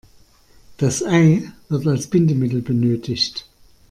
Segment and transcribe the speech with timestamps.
[0.79, 3.45] Das Ei wird als Bindemittel benötigt.